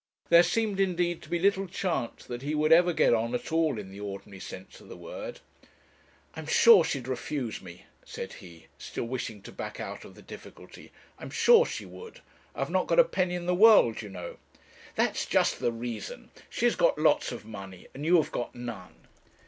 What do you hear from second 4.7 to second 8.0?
of the word. 'I'm sure she'd refuse me,'